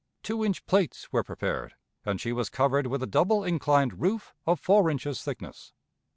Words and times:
Two 0.23 0.43
inch 0.43 0.65
plates 0.65 1.13
were 1.13 1.21
prepared, 1.23 1.75
and 2.03 2.19
she 2.19 2.33
was 2.33 2.49
covered 2.49 2.87
with 2.87 3.03
a 3.03 3.05
double 3.05 3.43
inclined 3.43 4.01
roof 4.01 4.33
of 4.47 4.59
four 4.59 4.89
inches 4.89 5.21
thickness. 5.21 5.73